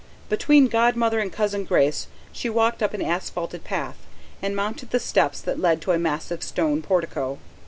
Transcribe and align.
Between 0.29 0.65
Godmother 0.67 1.19
and 1.19 1.31
Cousin 1.31 1.63
Grace 1.63 2.07
she 2.31 2.49
walked 2.49 2.81
up 2.81 2.95
an 2.95 3.03
asphalted 3.03 3.63
path, 3.63 3.97
and 4.41 4.55
mounted 4.55 4.89
the 4.89 4.99
steps 4.99 5.39
that 5.41 5.59
led 5.59 5.79
to 5.83 5.91
a 5.91 5.99
massive 5.99 6.41
stone 6.41 6.81
portico. 6.81 7.37